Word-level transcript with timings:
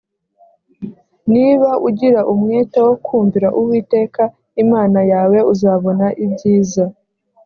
niba 1.33 1.69
ugira 1.87 2.19
umwete 2.33 2.77
wo 2.87 2.95
kumvira 3.05 3.47
uwiteka 3.59 4.21
imana 4.63 4.99
yawe 5.11 5.37
uzabona 5.53 6.07
ibyiza 6.25 6.83